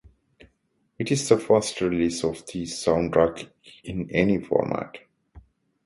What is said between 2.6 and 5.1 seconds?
soundtrack in any format.